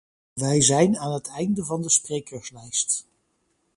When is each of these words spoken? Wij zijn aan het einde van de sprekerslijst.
Wij 0.33 0.61
zijn 0.61 0.97
aan 0.97 1.13
het 1.13 1.27
einde 1.27 1.63
van 1.65 1.81
de 1.81 1.89
sprekerslijst. 1.89 3.05